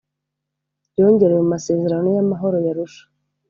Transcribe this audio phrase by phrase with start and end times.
[0.91, 3.03] byongerewe mu masezerano y amahoro y arusha